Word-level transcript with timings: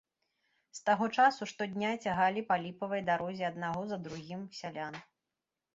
З 0.77 0.81
таго 0.89 1.05
часу 1.23 1.47
штодня 1.51 1.91
цягалі 2.07 2.45
па 2.49 2.55
ліпавай 2.65 3.07
дарозе 3.11 3.45
аднаго 3.53 3.81
за 3.95 4.03
другім 4.09 4.41
сялян. 4.61 5.01